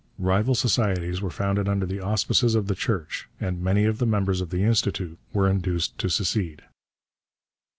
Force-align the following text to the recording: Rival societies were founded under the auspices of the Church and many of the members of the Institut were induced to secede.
Rival 0.17 0.55
societies 0.55 1.21
were 1.21 1.29
founded 1.29 1.69
under 1.69 1.85
the 1.85 1.99
auspices 1.99 2.55
of 2.55 2.65
the 2.65 2.73
Church 2.73 3.29
and 3.39 3.61
many 3.61 3.85
of 3.85 3.99
the 3.99 4.07
members 4.07 4.41
of 4.41 4.49
the 4.49 4.63
Institut 4.63 5.15
were 5.31 5.47
induced 5.47 5.95
to 5.99 6.09
secede. 6.09 6.63